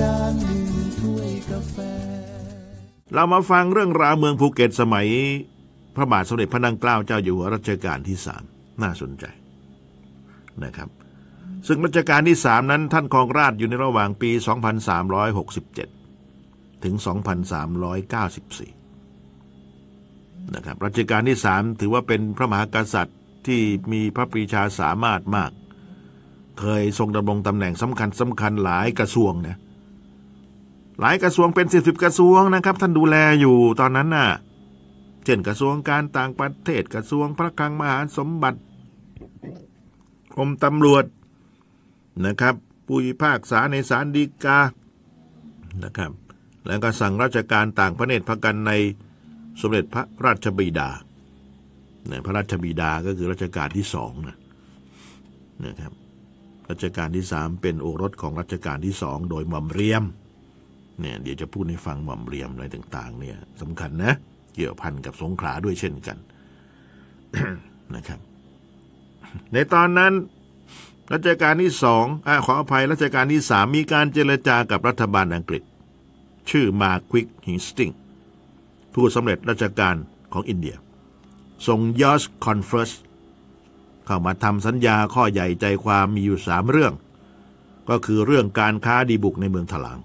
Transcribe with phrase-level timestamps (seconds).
[0.00, 1.76] การดื่มถ้วยกาแฟ
[3.14, 5.08] เรามาฟังเรื่องราวเมืองภูเก็ตสมัย
[5.96, 8.42] พระบาทสมเด็จพระนางเกล้าเจ้าอยู่หัวรัชกาลที่สาม
[8.82, 9.24] น่าสนใจ
[10.64, 10.88] นะครับ
[11.66, 14.30] ซึ่งรัชกาลที่สามนั้นท่านครองราชอยู่ในระหว่างปี
[15.96, 16.94] 2367 ถึง
[18.94, 23.60] 2394 นะครับรัชกาลที่สามถือว่าเป็นพระมหากษัตริย์ที่
[23.92, 25.50] มีพระปรีชาสามารถมาก
[26.60, 29.56] เคยทรงดำรงตำแหน่งสำคัญสำคัญหลายกระทรวงนะ
[31.00, 34.28] หลายกระทรวงเป็นสิบสิบกระทรวงนะครับ ท่านดูแลอยู่ตอนนั้นน่ะ
[35.24, 38.60] เช่นกระทรวงการต่างประเทศกระทรวงพระคลังมหาสมบัติ
[40.34, 41.04] กรมตำรวจ
[42.26, 42.54] นะครับ
[42.86, 44.58] ผู้พิพากษาในศาลฎีกา
[45.84, 46.12] นะครับ
[46.66, 48.72] แล้วก็สั่งราชการต่างพระเนตรพระกันใน
[49.60, 50.88] สมเด็จพระราชบิดา
[52.06, 54.36] เนี่ยพระราชบิดาก็คือรัชกาลที่สองนะ
[55.64, 55.92] นะครับ
[56.70, 60.04] รัชกาลที่สามเป็นโอรสของรัชกาลที่สองโดยหม่อมเรียม
[61.00, 64.12] เนี่ยเดี๋ยวจะพูดให้ฟังหม่อมเรียมอะไรต่าง ๆ เนี่ยสำคัญนะ
[64.54, 66.18] เกี่ยวพันกับสงขลาด้วยเช่นกัน
[67.94, 68.20] นะครับ
[69.52, 70.12] ในตอนนั้น
[71.12, 75.62] รัชกาลที่สองอขออภัยรัชกาลที่สามมีการเจรจากับรัฐบาลอังกฤษ
[76.50, 77.90] ชื่อมาควิกฮิงสติง
[78.94, 79.96] ผู้สำเร็จราชการ
[80.32, 80.76] ของอินเดีย
[81.66, 82.92] ส่งยอสคอนเฟิร์ส
[84.06, 86.92] เข้ามาทำสัญญาข้อใหญ่ใจความมีอยู่สามเรื่อง
[87.88, 89.98] ก็คือเรื่องการค้าดีบุกในเมืองถลาง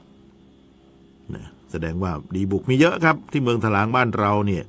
[1.36, 4.64] นะแสดงว่าดีบุกมีเยอะครับ ที่เมืองถลางบ้านเราเนี่ย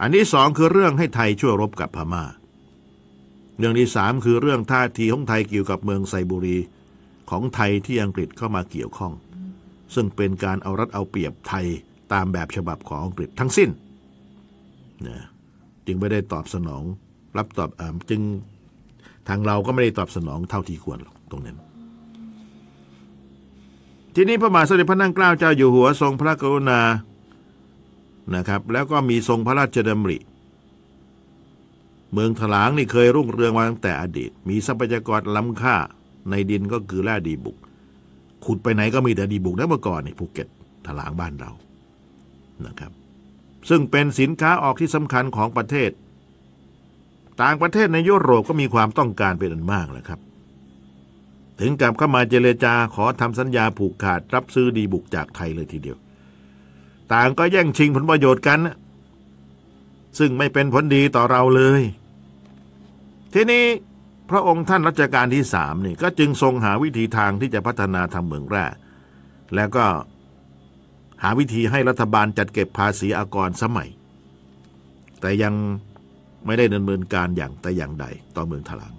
[0.00, 2.24] อันที่สองคือเรื่องให้ไทยช่วยรบกับพม่า
[3.58, 6.56] เรื่องที่สามคือเรื่องท่าทีของไทยเกี่ยวกับเมืองไทรบุรี
[7.30, 9.12] ของไทยที่อังกฤษเข้ามาเกี่ยวข้อง
[9.94, 11.66] ซึ่งเป็นการเอารัดเอาเปรียบไทย
[12.12, 13.70] ตามแบบฉบับของอังกฤษทั้งสิ้น
[15.06, 15.18] นะ
[15.86, 16.82] จึงไม่ได้ตอบสนอง
[17.36, 18.20] รับตอบอจึง
[19.28, 21.56] ทางเราก็ไม่ได้ตอบสนองเท่าที่ควรหรอกตรงนั้น
[24.14, 26.80] ทีนี้พระบาทสมเด็จพระนั่งเกล้าเจ้าอยู่หัวทรงพระกรุณา
[28.34, 30.18] นะครับ แล้วก็มีทรงพระราชดำริ
[32.12, 35.76] เมืองถลางนี่เคยรุ่งเรืองมาตั้งแต่อดีต มีทรัพยากรล้ำค่า
[36.30, 37.56] ในดินก็คือแร่ดีบุก
[38.44, 40.48] ขุดไปไหนก็มีแต่ดีบุกนะเมื่อก่อนนี่ภูเก็ต
[40.86, 41.50] ถลางบ้านเรา
[42.66, 42.92] นะครับ
[43.68, 45.90] ซึ่งเป็นสินค้าออกที่สำคัญของประเทศ
[47.42, 50.20] ต่างประเทศในยุโรปก็มีความต้องการเป็นอันมากแหละครับ
[51.64, 55.98] ถึงกับเข้ามาเจรจาขอทำสัญญาผูกขาดรับซื้อดีบุกจากไทยเลยทีเดียว
[57.12, 58.76] ต่างก็แย่งชิงผลประโยชน์กันนะ
[60.18, 61.82] ซึ่งไม่เป็นผลดีต่อเราเลย
[63.34, 63.64] ทีนี้
[64.30, 68.66] พระองค์ท่านรัชกาลที่สามนี่ก็จึงทรงหาวิธีทางที่จะพัฒนาทางเมืองแร่
[69.54, 69.86] แล้วก็
[71.22, 73.88] หาวิธีให้รัฐบาลจัดเก็บภาษีอากรสมัย
[75.20, 75.54] แต่ยัง
[76.46, 78.06] ไม่ได้ดำเนินการอย่างแต่อย่างใด
[78.36, 78.94] ต่อเมืองถลาง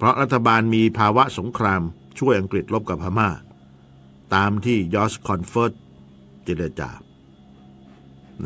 [0.00, 1.82] เพราะรัฐบาลมีภาวะสงคราม
[2.18, 3.28] ช่วยอังกฤษรบกับพม่า
[4.34, 5.72] ตามที่ยอสคอนเฟิร์ต
[6.44, 6.90] เจรจา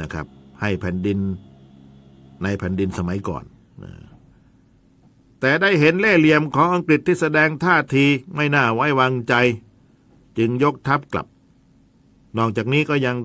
[0.01, 0.27] นะครับ
[0.61, 1.19] ให้แผ่นดิน
[2.43, 3.45] ในแผ่นดินสมัยก่อน
[5.41, 8.05] แต่ได้เห็นเล่เหลี่ยมของอังกฤษที่แสดงท่าที
[8.35, 9.35] ไม่น่าไว้วางใจ
[10.39, 11.27] จึงยกทัพกลับ
[12.39, 13.17] นอกจากนี้ก็ยัง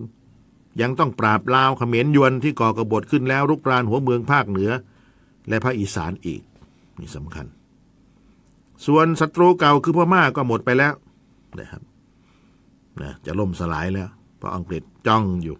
[0.81, 4.71] ยังต้องปราบลาวเขมรยวนที่ก่อกบฏขึ้นแล้วรุกรานหัวเมืองภาคเหนือ
[5.49, 6.41] และภาคอีสานอีก
[7.01, 7.58] นี่สำคัญ
[8.85, 10.93] ส่วนศัตรูเก่าคือพม่าก็หมดไปแล้ว
[11.59, 11.81] นะครับ
[13.01, 15.57] นะจะล่มสลายแล้ว เพราะอังกฤษจ้องอยู่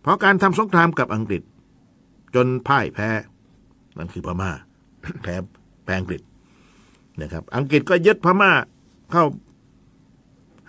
[0.00, 1.42] เพราะการทำสงครามกับอังกฤษ
[2.34, 3.08] จนพ่ายแพ้
[3.98, 4.50] นั่นคือพม่า
[5.22, 5.34] แพ้
[5.84, 6.22] แพ้อังกฤษ
[7.22, 8.52] นะครับ อังกฤษก็ยึดพม่า
[9.10, 9.24] เข้า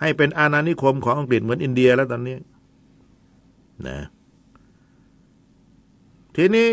[0.00, 2.36] ให้เป็นอาณานิคมของอังกฤษเหมือนอินเดียแล้วตอนนี้
[3.88, 3.98] นะ
[6.36, 6.68] ทีนี้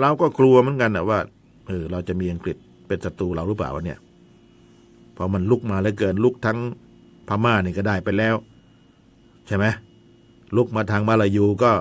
[0.00, 1.20] เราก็กลัวเหมือนกันนะว่า
[1.66, 2.56] เออเราจะมีอังกฤษ
[2.88, 3.98] เป็นศัตรูเราหรือเปล่าวะเนี่ย
[5.16, 6.58] พอมันลุกมาแล้วเกินลุกทั้ง
[7.28, 8.34] พม่านี่ก็ได้ไปแล้ว
[9.46, 9.64] ใช่ไหม
[10.56, 11.72] ลุกมาทางมาลายูก็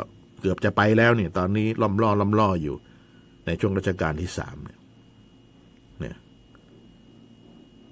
[0.41, 2.75] เกือบจะไปแล้วเนี่ย ตอนนี้ล้อมล่อล้อมล่ออยู่
[3.45, 4.79] ในช่วงรัชกาลที่สามเนี่ย
[5.99, 6.15] เนี่ย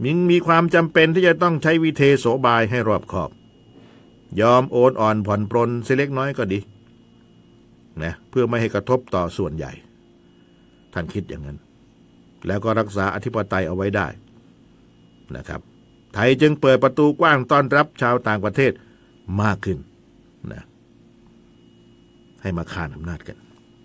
[0.03, 3.31] มิงมีความจำเป็นที่จะต้องใช้วิเทโสบายให้รอบขอบ
[4.41, 6.59] ยอมโอนอ่อนผ่อนปรนเสเล็กน้อยก็ดี
[8.03, 9.71] นะเพื่อไม่ให้กระทบต่อส่วนใหญ่
[10.93, 11.57] ท่านคิดอย่างนั้น
[12.47, 14.07] แล้วก็รักษาอธิปไตยเอาไว้ได้
[15.37, 15.61] นะครับ
[16.13, 18.71] ไทยจึงเปิดประตูกว้างต้อนรับชาวต่างประเทศ
[19.41, 19.77] มากขึ้น
[20.53, 20.63] นะ
[22.41, 23.37] ให้มาขานอำนาจกัน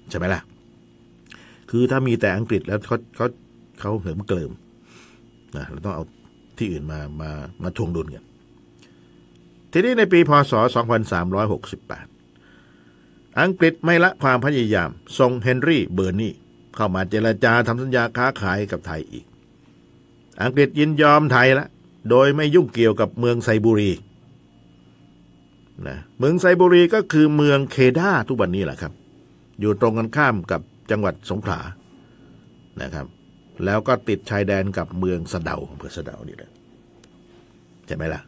[0.09, 0.41] ใช่ไหมล่ะ
[1.71, 3.27] คือถ้ามีแต่อังกฤษแล้วเขาเขา
[3.81, 4.53] เขาเหิมเกลิม
[5.57, 6.05] นะเราต้องเอา
[6.59, 7.31] ที่อื่นมามา
[7.63, 8.25] มาทวงดุลกัน
[9.73, 10.53] ทีนี้ในปีพศ
[11.37, 16.31] 2368 อังกฤษไม่ละความพยายามส่งเฮนรี่เบอร์นี
[16.79, 19.25] เข้ามาเจรจาทำสัญญาค้าขายกับไทยอีก
[20.43, 21.67] อังกฤษยินยอมไทยละ
[22.11, 23.91] โดยไม่ยุ่งเกี่ยวกับเมืองไซบุรี
[25.89, 28.93] นะเมืองไซบุรีก็คือเมืองเคดาทุกวันนี้แหละครับ
[29.61, 30.61] อยู่ตรงกันข้ามกับ
[30.91, 31.61] จังหวัดสงขลา
[32.83, 33.07] นะครับ
[33.65, 36.51] แล้วก็ติดชายแดนกับเมืองสะเดาอำเภอสะเดานี่แหละ
[37.87, 38.21] ใช่ไหมล่ะ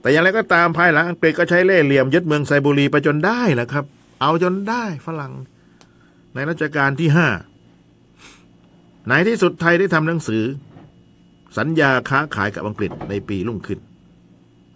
[0.00, 3.84] แต่อย่างไรก็ตามภายหลังอังกฤษก็ใช้เล่ห์เหลี่ยมยึดเมืองไซบุรีไปจนได้นะครับ
[4.20, 5.32] เอาจนได้ฝรั่ง
[6.34, 7.28] ในรัชกาลที่ห้า
[9.08, 10.44] ในที่สุดไทยได้ทำหนังสือ
[11.58, 13.80] สัญญาค้าขายกับอังกฤษในปีรุ่งขึ้น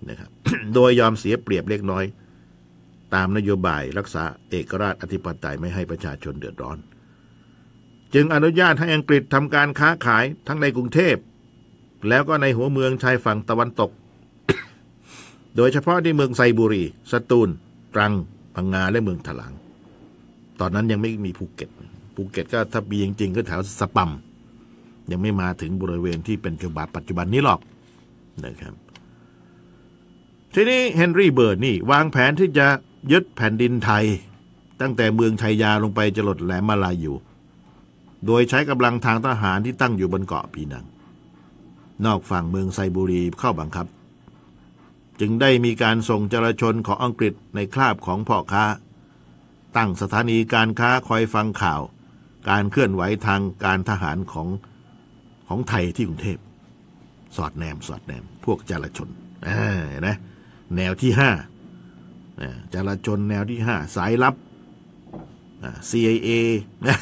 [0.08, 0.31] นะครับ
[0.75, 2.05] โดยยอมเสียเปรียบเล็กน้อย
[3.14, 6.79] ตามนโยบายรักษาเอกราชอธิปไตยไม่ให้ประชาชนเดือดร้อน
[8.14, 11.17] จึงอนุญาตให้อังกฤษทำการค้าขายทั้งในกรุงเทพ
[12.08, 13.91] แล้วก็ในหัวเมืองชายฝั่งตะวันตก
[15.56, 17.49] โดยเฉพาะที่เมืองไซบุรี สตูล
[17.94, 18.12] ตรัง
[18.55, 19.53] พังงาและเมืองถลาง
[20.61, 21.70] ตอนนั้นยังไม่มีภูเก็ต
[22.14, 24.11] ภูเก็ตก็ถ้ามีจริง ๆ ก็แถวสปัม
[25.11, 27.61] ยังไม่มาถึงบริเวณที่เป็นจุบันปัจจุบันนี้หรอก
[28.44, 28.75] นะครับ
[30.55, 32.67] ทีนี้เฮนรี่เบิร์ดนี่ วางแผนที่จะ
[33.12, 34.05] ยึดแผ่นดินไทย
[34.81, 37.12] ตั้งแต่เมืองชัยยาลงไปจรดแหลมมาลายู
[38.26, 40.87] โดยใช้กำลังทางทหารที่ตั้งอยู่บนเกาะปีนัง
[42.05, 43.87] นอกฝั่งเมืองไซบุรีเข้าบังคับ
[45.20, 48.64] จึงได้มีการส่งจราชนของอังกฤษในคราบของพ่อค้า
[49.76, 51.81] ตั้งสถานีการค้าคอยฟังข่าว
[52.49, 54.49] การเคลื่อนไหวทางการทหารของ
[55.49, 56.38] ของไทยที่กรุงเทพ
[57.37, 59.08] สอดแนมสอดแนม พวกจราชน
[59.44, 60.11] นไหม
[60.76, 61.31] แนวที่ห้า
[62.40, 64.34] อ่าจราชนแนวที่ห้าสายลับ
[65.90, 66.31] CIA
[66.87, 66.96] นะ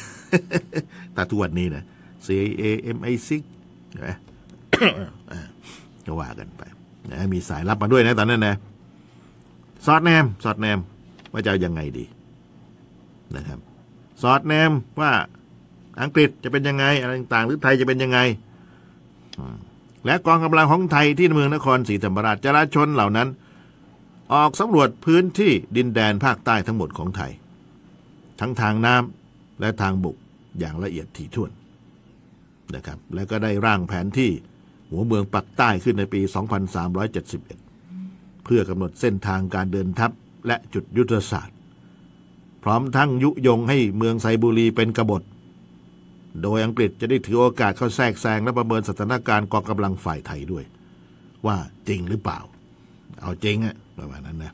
[1.15, 1.83] ตาทุกวันนี้นะ
[2.25, 2.63] CIA
[2.95, 3.29] MI6
[3.95, 4.09] นไหม
[5.31, 5.39] อ่า
[6.05, 6.61] ก็ว่ากันไป
[7.11, 8.55] นะมีสายลับมาด้วยนะตอนนั้นนะ
[9.85, 10.79] สอดแนม สอดแนม
[11.31, 12.05] ว่าจะยังไงดี
[13.35, 13.59] นะครับ
[14.21, 15.11] สอดแนมว่า
[16.01, 18.19] อังกฤษจะเป็นยังไงอะไรต่างๆ หรือไทยจะเป็นยังไง
[20.05, 23.27] และกองกำลังของไทยที่เมืองนครศรีธรรมราชจราชนเหล่านั้น
[24.33, 27.31] ออกสำรวจพื้นที่ดินแดนภาคใต้ทั้งหมดของไทย
[28.39, 30.15] ทั้งทางน้ำและทางบก
[30.59, 31.51] อย่างละเอียดถี่ถ้วน
[32.75, 34.31] นะครับ แล้วก็ได้ร่างแผนที่
[34.89, 36.21] หัวเมืองปักใต้ขึ้นในปี
[37.13, 40.11] 2371 เพื่อกำหนดเส้นทางการเดินทัพ
[40.47, 41.54] และจุดยุทธศาสตร์
[42.67, 45.23] พร้อมทั้งยุยงให้เมืองไซบุรีเป็นกบฏ
[46.41, 50.63] โดยอังกฤษจะได้ถือโอกาสเข้าแทรกแซงและประเมินสถานการณ์กองกำลังฝ่ายไทยด้วย
[51.45, 51.57] ว่า
[51.87, 52.39] จริงหรือเปล่า
[53.21, 54.53] เอาจริงอะประมาณนั้นนะ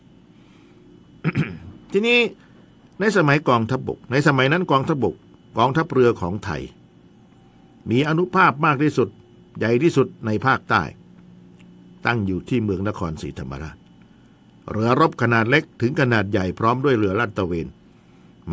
[1.91, 2.19] ทีนี้
[2.99, 5.15] ในสมัยกองทัพบบก ในสมัยนั้นกองทัพบบก
[5.57, 6.61] กองทัพเรือของไทย
[7.89, 9.09] มีอนุภาพมากที่สุด
[9.57, 10.83] ใหญ่ที่สุดในภาคใต้
[12.05, 13.77] ตั้งอยู่ที่เมืองนครศรีธรรมราช
[14.71, 17.67] เรือรบขนาดเล็กถึงขนาดใหญ่พร้อมด้วยเรือลาดตระเวน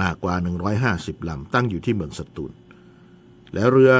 [0.02, 0.34] มากกว่า
[0.80, 2.52] 150ลำตั้งอยู่ที่เมืองสตูล
[3.54, 3.92] และเรือ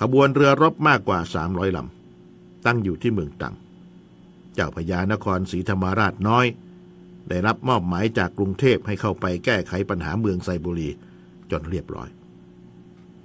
[0.00, 1.18] ขบวนเรือรบมากกว่า
[1.48, 3.54] 300ลำตั้งอยู่ที่เมืองตัง
[4.54, 6.46] เจ้าพญานครศรีธรรมราชน้อย
[7.28, 10.88] ได้รับมอบหมายจากกรุงเทพให้เข้าไปแก้ไขปัญหาเมืองไซบุรี
[11.50, 12.08] จนเรียบร้อย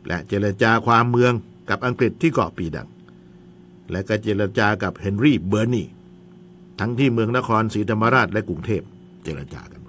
[0.07, 1.33] และเจรจาความเมือง
[1.69, 2.89] กับอังกฤษที่เกาะปีดัง
[3.91, 5.83] และก็เจรจากับเฮนรี่เบอร์นี
[6.79, 8.81] ทั้งที่เมืองนครศรีธรรมราชและกรุงเทพ
[9.23, 9.80] เจรจากัน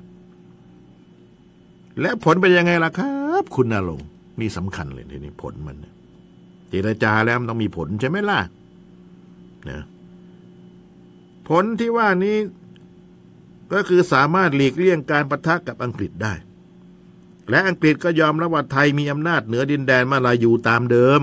[2.00, 4.00] และผลเป็นยังไงล่ะครับ คุณนาลง
[4.40, 5.76] นี่สำคัญเลยทีนี้ผลมัน
[6.68, 8.40] เจรจาแล้วมันต้องมีผลใช่ไหมล่ะ
[9.70, 9.82] นะ
[11.48, 12.36] ผลที่ว่านี้
[13.72, 16.34] ก็คือสามารถหลีกเลี่ยงการประทะกับอังกฤษได้
[17.50, 21.20] และอังกฤษก็ยอมรับว่าไทยมีอำนาจเหนือดินแดนมาลายูตามเดิม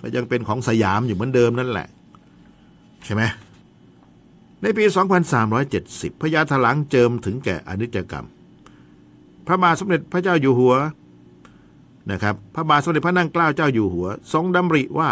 [0.00, 1.88] ก็ยังเป็นของสยามอยู่เหมือนเดิมนั่นแหละ
[3.04, 3.22] ใช่ไหม
[4.62, 4.84] ในปี
[5.52, 8.26] 2370 พญาถลังเจิมถึงแก่อนิจกรรม
[9.50, 10.74] ระบาทสมเด็จพระเจ้าอยู่หัว
[12.10, 15.10] นะครับ พระบาทสมเด็จพระนั่งเกล้าเจ้าอยู่หัว ทรงดำริว่า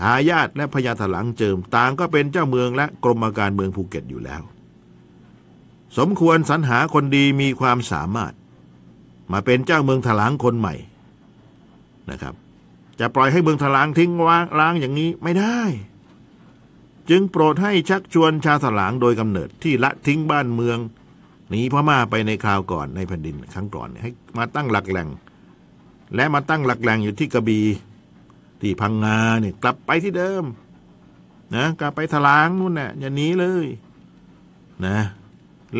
[0.00, 4.42] ทายาทและพญาถลังเจิมต่างก็เป็นเจ้าเมืองและกรมการเมืองภูเก็ตอยู่แล้ว
[5.98, 8.32] สมควรสรรหาคนดีมีความสามารถ
[9.32, 10.74] มาเป็นเจ้าเมืองถลางคนใหม่
[12.10, 12.34] นะครับ
[13.00, 15.60] จะปล่อยให้เมืองถลางทิ้งว่างล้างอย่างนี้ไม่ได้
[17.10, 20.78] จึงโปรดให้ชักชวนชาวถลางโดยกำเนิดที่ละทิ้งบ้านเมือง
[21.50, 25.08] หนีพม่าไปในคราวก่อนในแผ่นดินครั้งก่อนให้มาตั้งหลักแหล่ง
[26.14, 27.66] และมาตั้งหลักแหล่งอยู่ที่กระบี่
[28.60, 30.44] ที่พังงาเนี่ยกลับไปที่เดิม
[31.56, 33.66] นะกลับไปถลางนู่นน่ะอย่าหนีเลย
[34.86, 34.98] นะ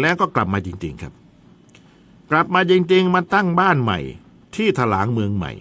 [0.00, 1.12] แล้วก็กลับมาจริง ๆครับ
[2.30, 3.98] กลับมาจริง ๆ มาตั้งบ้านใหม่
[4.56, 5.52] ที่ถลางเมืองใหม่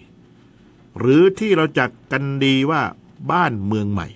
[0.98, 2.82] หรือที่เราจักกันดีว่า
[3.32, 4.08] บ้านเมืองใหม่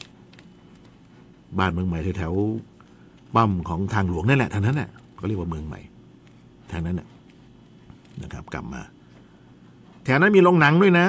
[1.58, 5.80] บ้านเมืองใหม่แถวๆปั๊มของทางหลวงนั่นแหละท่านั้นแหละ ก็เรียกว่าเมืองใหม่
[6.70, 7.08] ทางนั้นน่ะ
[8.22, 8.82] นะครับ กลับมา
[10.04, 11.06] แถวนั้นมีโรงหนังด้วยนะ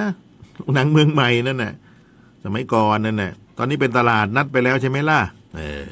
[0.57, 1.73] โรงหนังเมืองใหม่นั่นน่ะ
[2.43, 5.19] สมัยก่อนนั่นน่ะตอนนี้เป็นตลาดนัดไปแล้วใช่ไหมล่ะ
[5.55, 5.85] เออ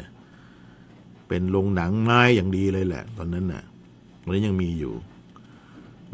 [1.27, 3.63] เป็นโรงหนังไม้อย่างดีเลยแหละ ตอนนั้นน่ะ
[4.23, 4.93] ตอนนี้ยังมีอยู่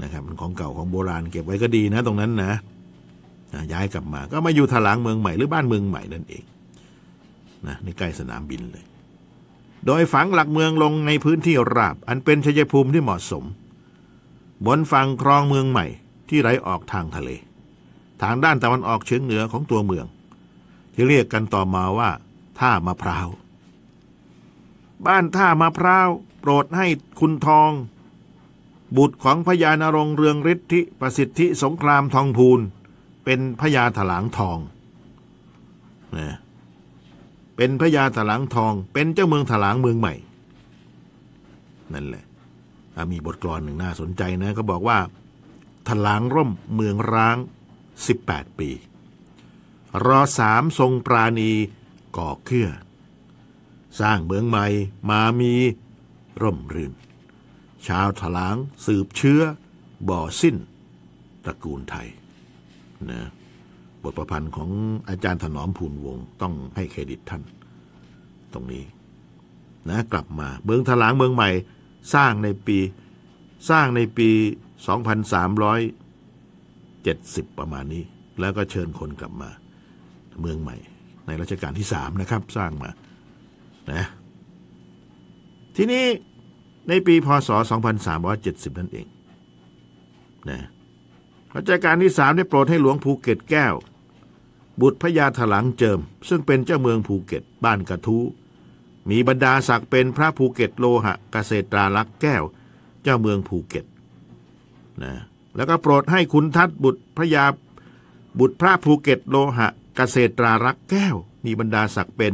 [0.01, 2.53] นะครับมันของเก่าของโบราณเก็บไว้ก็ดีนะ ตรงนั้นนะ
[3.53, 6.43] นะย้ายกลับมา ก็มาอยู่ถลางเมืองใหม่หรือบ้านเมืองใหม่นั่นเอง
[7.67, 8.83] นะในใกล้สนามบินเลย
[9.85, 13.43] โดยฝังหลักเมืองลงในพื้นที่ราบ อันเป็นชัยภูมิที่เหมาะสม
[14.65, 15.85] บนฝั่งคลองเมืองใหม่
[16.29, 17.29] ที่ไหลออกทางทะเล
[18.21, 20.05] ทางด้านตะวันออกเฉียงเหนือของตัวเมือง
[20.93, 22.09] ที่เรียกกันต่อมาว่า
[22.59, 23.27] ท่ามะพร้าว
[25.05, 26.09] บ้านท่ามะพร้าว
[26.39, 26.87] โปรดให้
[27.19, 27.71] คุณทอง
[28.97, 32.59] บุตรของพญานรงเรืองฤทธิประสิทธิสงครามทองพูน
[33.25, 34.59] เป็นพญาถลางทอง
[36.17, 36.37] นะ
[37.55, 40.15] เป็นพญาถลางทอง เป็นเจ้าเมืองถลางเมืองใหม่
[41.93, 42.25] นั่นแหละ
[42.95, 44.99] อะมีบทกลอนหนึ่งน่าสนใจนะก็บอกว่า
[45.87, 47.37] ถลางร่มเมืองร้าง
[47.97, 48.69] 18 ปี
[50.05, 51.51] รอสามทรงปราณี
[52.17, 52.69] ก่อเครือ
[53.99, 54.65] สร้างเมืองใหม่
[55.09, 55.53] มามี
[56.41, 56.93] ร่มรื่น
[57.87, 58.55] ชาวถลาง
[58.85, 59.41] สืบเชื้อ
[60.09, 60.55] บ่อสิ้น
[61.43, 62.07] ตระกูลไทย
[63.09, 63.21] นะ
[64.03, 64.69] บทประพันธ์ของ
[65.09, 67.41] อาจารย์ถนอมพูนวงศ์ต้องให้เครดิตท่าน
[68.53, 68.83] ตรงนี้
[69.89, 71.49] นะกลับมาเมืองถลางเมืองใหม่
[72.13, 72.77] สร้างในปี
[73.69, 74.29] สร้างในปี
[76.73, 78.03] 2370 ประมาณนี้
[78.39, 79.49] แล้วก็เชิญคนกลับมา
[80.41, 80.75] เมืองใหม่
[81.25, 82.89] ในรัชกาลที่สามนะครับ สร้างมา
[83.91, 84.03] นะ
[85.75, 86.05] ทีนี้
[86.89, 87.49] ในปีพศ
[88.13, 89.07] 2370 นั่นเอง
[90.49, 90.59] นะ
[91.55, 93.73] รัชกาลที่สามได้โปรดให้หลวงภูเก็ตแก้ว
[94.81, 95.99] บุตรพระยาถลางเจิม
[96.29, 98.23] ซึ่งเป็นเจ้าเมืองภูเก็ตบ้านกระทู้
[99.09, 102.43] มีบรรดาศักดิ์เป็นพระภูเก็ตโลหเกษตรารักษ์แก้ว
[103.03, 103.85] เจ้าเมืองภูเก็ต
[105.03, 105.13] นะ
[105.55, 107.45] แล้วก็โปรดให้คุณทัตบุตรพระยา
[108.39, 111.15] บุตรพระภูเก็ตโลหะเกษตรารักษ์แก้ว
[111.45, 112.33] มีบรรดาศักดิ์เป็น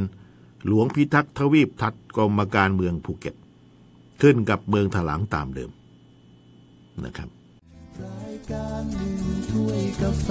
[0.65, 3.35] หลวงพิทักษ์ทวีปทัตกรมการเมืองภูเก็ต
[4.21, 5.71] ขึ้นกับเมืองถลางตามเดิม
[7.05, 7.29] นะครับ
[8.03, 9.15] รายการหนึ่ง
[9.49, 10.27] ถ้วยกาแฟ